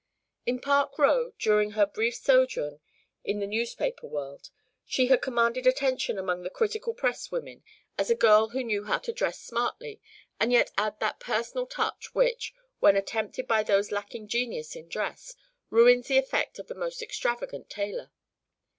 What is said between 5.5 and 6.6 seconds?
attention among the